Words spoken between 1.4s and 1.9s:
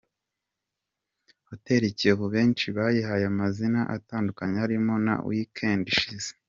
Hoteli